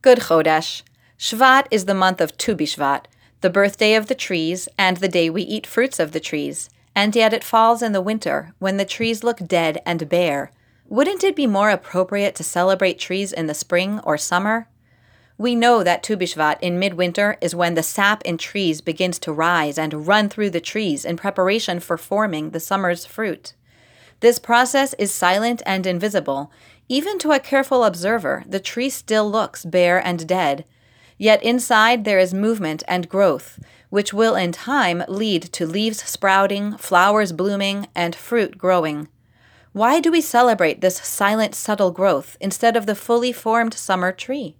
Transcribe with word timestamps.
Good 0.00 0.18
Chodesh. 0.18 0.82
Shvat 1.18 1.66
is 1.72 1.86
the 1.86 1.94
month 1.94 2.20
of 2.20 2.38
Tu 2.38 2.54
B'Shvat, 2.54 3.06
the 3.40 3.50
birthday 3.50 3.94
of 3.94 4.06
the 4.06 4.14
trees 4.14 4.68
and 4.78 4.98
the 4.98 5.08
day 5.08 5.28
we 5.28 5.42
eat 5.42 5.66
fruits 5.66 5.98
of 5.98 6.12
the 6.12 6.20
trees, 6.20 6.70
and 6.94 7.16
yet 7.16 7.32
it 7.32 7.42
falls 7.42 7.82
in 7.82 7.90
the 7.90 8.00
winter 8.00 8.52
when 8.60 8.76
the 8.76 8.84
trees 8.84 9.24
look 9.24 9.38
dead 9.38 9.82
and 9.84 10.08
bare. 10.08 10.52
Wouldn't 10.88 11.24
it 11.24 11.34
be 11.34 11.48
more 11.48 11.70
appropriate 11.70 12.36
to 12.36 12.44
celebrate 12.44 13.00
trees 13.00 13.32
in 13.32 13.46
the 13.46 13.54
spring 13.54 13.98
or 14.04 14.16
summer? 14.16 14.68
We 15.36 15.56
know 15.56 15.82
that 15.82 16.04
Tu 16.04 16.16
B'Shvat 16.16 16.58
in 16.60 16.78
midwinter 16.78 17.36
is 17.40 17.56
when 17.56 17.74
the 17.74 17.82
sap 17.82 18.22
in 18.22 18.38
trees 18.38 18.80
begins 18.80 19.18
to 19.18 19.32
rise 19.32 19.78
and 19.78 20.06
run 20.06 20.28
through 20.28 20.50
the 20.50 20.60
trees 20.60 21.04
in 21.04 21.16
preparation 21.16 21.80
for 21.80 21.98
forming 21.98 22.50
the 22.50 22.60
summer's 22.60 23.04
fruit. 23.04 23.54
This 24.20 24.38
process 24.38 24.94
is 24.94 25.12
silent 25.12 25.62
and 25.66 25.86
invisible. 25.86 26.52
Even 26.88 27.18
to 27.18 27.32
a 27.32 27.40
careful 27.40 27.84
observer, 27.84 28.44
the 28.46 28.60
tree 28.60 28.88
still 28.88 29.30
looks 29.30 29.64
bare 29.64 29.98
and 29.98 30.26
dead. 30.26 30.64
Yet 31.18 31.42
inside 31.42 32.04
there 32.04 32.18
is 32.18 32.32
movement 32.32 32.82
and 32.88 33.08
growth, 33.08 33.58
which 33.90 34.14
will 34.14 34.34
in 34.34 34.52
time 34.52 35.02
lead 35.08 35.42
to 35.52 35.66
leaves 35.66 36.02
sprouting, 36.02 36.76
flowers 36.78 37.32
blooming, 37.32 37.88
and 37.94 38.14
fruit 38.14 38.56
growing. 38.56 39.08
Why 39.72 40.00
do 40.00 40.10
we 40.10 40.20
celebrate 40.20 40.80
this 40.80 40.96
silent, 40.96 41.54
subtle 41.54 41.90
growth 41.90 42.36
instead 42.40 42.76
of 42.76 42.86
the 42.86 42.94
fully 42.94 43.32
formed 43.32 43.74
summer 43.74 44.12
tree? 44.12 44.56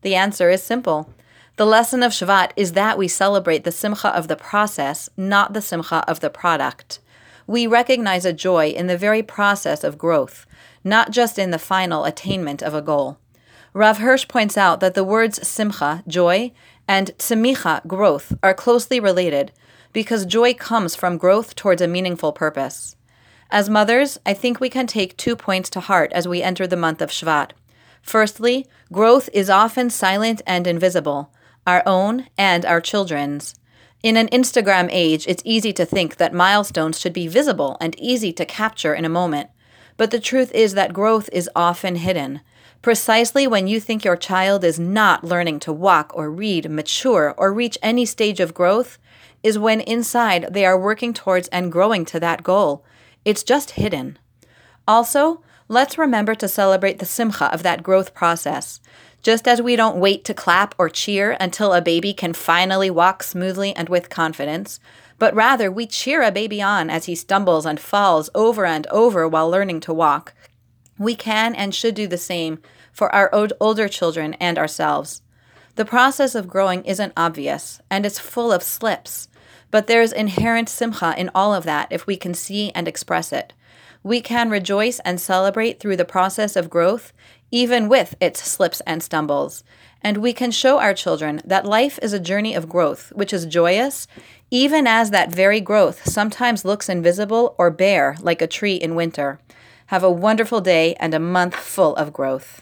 The 0.00 0.16
answer 0.16 0.50
is 0.50 0.62
simple. 0.62 1.10
The 1.56 1.66
lesson 1.66 2.02
of 2.02 2.12
Shvat 2.12 2.50
is 2.56 2.72
that 2.72 2.98
we 2.98 3.06
celebrate 3.06 3.62
the 3.62 3.70
simcha 3.70 4.08
of 4.08 4.26
the 4.26 4.36
process, 4.36 5.08
not 5.16 5.52
the 5.52 5.62
simcha 5.62 6.04
of 6.08 6.20
the 6.20 6.30
product. 6.30 6.98
We 7.46 7.66
recognize 7.66 8.24
a 8.24 8.32
joy 8.32 8.68
in 8.68 8.86
the 8.86 8.96
very 8.96 9.22
process 9.22 9.84
of 9.84 9.98
growth, 9.98 10.46
not 10.84 11.10
just 11.10 11.38
in 11.38 11.50
the 11.50 11.58
final 11.58 12.04
attainment 12.04 12.62
of 12.62 12.74
a 12.74 12.82
goal. 12.82 13.18
Rav 13.74 13.98
Hirsch 13.98 14.28
points 14.28 14.58
out 14.58 14.80
that 14.80 14.94
the 14.94 15.04
words 15.04 15.46
simcha, 15.46 16.02
joy, 16.06 16.52
and 16.86 17.10
tzimicha, 17.18 17.86
growth, 17.86 18.34
are 18.42 18.54
closely 18.54 19.00
related 19.00 19.52
because 19.92 20.26
joy 20.26 20.54
comes 20.54 20.94
from 20.94 21.18
growth 21.18 21.54
towards 21.54 21.82
a 21.82 21.88
meaningful 21.88 22.32
purpose. 22.32 22.96
As 23.50 23.68
mothers, 23.68 24.18
I 24.24 24.34
think 24.34 24.60
we 24.60 24.70
can 24.70 24.86
take 24.86 25.16
two 25.16 25.36
points 25.36 25.68
to 25.70 25.80
heart 25.80 26.12
as 26.12 26.26
we 26.26 26.42
enter 26.42 26.66
the 26.66 26.76
month 26.76 27.02
of 27.02 27.10
Shvat. 27.10 27.50
Firstly, 28.02 28.66
growth 28.90 29.28
is 29.32 29.50
often 29.50 29.90
silent 29.90 30.42
and 30.46 30.66
invisible, 30.66 31.30
our 31.66 31.82
own 31.86 32.28
and 32.36 32.64
our 32.64 32.80
children's. 32.80 33.54
In 34.02 34.16
an 34.16 34.26
Instagram 34.30 34.88
age, 34.90 35.28
it's 35.28 35.44
easy 35.46 35.72
to 35.74 35.86
think 35.86 36.16
that 36.16 36.34
milestones 36.34 36.98
should 36.98 37.12
be 37.12 37.28
visible 37.28 37.76
and 37.80 37.96
easy 38.00 38.32
to 38.32 38.44
capture 38.44 38.94
in 38.94 39.04
a 39.04 39.08
moment. 39.08 39.50
But 39.96 40.10
the 40.10 40.18
truth 40.18 40.52
is 40.52 40.74
that 40.74 40.92
growth 40.92 41.30
is 41.32 41.48
often 41.54 41.94
hidden. 41.96 42.40
Precisely 42.82 43.46
when 43.46 43.68
you 43.68 43.78
think 43.78 44.04
your 44.04 44.16
child 44.16 44.64
is 44.64 44.76
not 44.76 45.22
learning 45.22 45.60
to 45.60 45.72
walk 45.72 46.10
or 46.16 46.32
read, 46.32 46.68
mature, 46.68 47.32
or 47.38 47.52
reach 47.52 47.78
any 47.80 48.04
stage 48.04 48.40
of 48.40 48.54
growth, 48.54 48.98
is 49.44 49.56
when 49.56 49.80
inside 49.80 50.48
they 50.50 50.66
are 50.66 50.78
working 50.78 51.14
towards 51.14 51.46
and 51.48 51.70
growing 51.70 52.04
to 52.06 52.18
that 52.18 52.42
goal. 52.42 52.84
It's 53.24 53.44
just 53.44 53.72
hidden. 53.72 54.18
Also, 54.88 55.44
let's 55.72 55.96
remember 55.96 56.34
to 56.34 56.46
celebrate 56.46 56.98
the 56.98 57.06
simcha 57.06 57.46
of 57.52 57.62
that 57.62 57.82
growth 57.82 58.14
process. 58.14 58.80
Just 59.22 59.48
as 59.48 59.62
we 59.62 59.74
don't 59.74 59.96
wait 59.96 60.24
to 60.26 60.34
clap 60.34 60.74
or 60.78 60.90
cheer 60.90 61.36
until 61.40 61.72
a 61.72 61.80
baby 61.80 62.12
can 62.12 62.34
finally 62.34 62.90
walk 62.90 63.22
smoothly 63.22 63.74
and 63.74 63.88
with 63.88 64.10
confidence, 64.10 64.80
but 65.18 65.34
rather 65.34 65.70
we 65.70 65.86
cheer 65.86 66.22
a 66.22 66.30
baby 66.30 66.60
on 66.60 66.90
as 66.90 67.06
he 67.06 67.14
stumbles 67.14 67.64
and 67.64 67.80
falls 67.80 68.28
over 68.34 68.66
and 68.66 68.86
over 68.88 69.26
while 69.26 69.48
learning 69.48 69.80
to 69.80 69.94
walk. 69.94 70.34
We 70.98 71.14
can 71.14 71.54
and 71.54 71.74
should 71.74 71.94
do 71.94 72.06
the 72.06 72.18
same 72.18 72.60
for 72.92 73.12
our 73.14 73.30
older 73.58 73.88
children 73.88 74.34
and 74.34 74.58
ourselves. 74.58 75.22
The 75.76 75.86
process 75.86 76.34
of 76.34 76.48
growing 76.48 76.84
isn't 76.84 77.14
obvious, 77.16 77.80
and 77.90 78.04
it's 78.04 78.18
full 78.18 78.52
of 78.52 78.62
slips, 78.62 79.28
but 79.70 79.86
there's 79.86 80.12
inherent 80.12 80.68
simcha 80.68 81.14
in 81.16 81.30
all 81.34 81.54
of 81.54 81.64
that 81.64 81.88
if 81.90 82.06
we 82.06 82.16
can 82.16 82.34
see 82.34 82.72
and 82.74 82.86
express 82.86 83.32
it. 83.32 83.54
We 84.02 84.20
can 84.20 84.50
rejoice 84.50 84.98
and 85.00 85.20
celebrate 85.20 85.78
through 85.78 85.96
the 85.96 86.04
process 86.04 86.56
of 86.56 86.68
growth, 86.68 87.12
even 87.50 87.88
with 87.88 88.14
its 88.20 88.42
slips 88.42 88.80
and 88.86 89.02
stumbles. 89.02 89.62
And 90.02 90.18
we 90.18 90.32
can 90.32 90.50
show 90.50 90.78
our 90.78 90.92
children 90.92 91.40
that 91.44 91.64
life 91.64 91.98
is 92.02 92.12
a 92.12 92.18
journey 92.18 92.54
of 92.54 92.68
growth, 92.68 93.12
which 93.14 93.32
is 93.32 93.46
joyous, 93.46 94.08
even 94.50 94.86
as 94.86 95.10
that 95.10 95.32
very 95.32 95.60
growth 95.60 96.04
sometimes 96.04 96.64
looks 96.64 96.88
invisible 96.88 97.54
or 97.58 97.70
bare 97.70 98.16
like 98.20 98.42
a 98.42 98.46
tree 98.46 98.74
in 98.74 98.96
winter. 98.96 99.38
Have 99.86 100.02
a 100.02 100.10
wonderful 100.10 100.60
day 100.60 100.94
and 100.96 101.14
a 101.14 101.20
month 101.20 101.54
full 101.54 101.94
of 101.96 102.12
growth. 102.12 102.60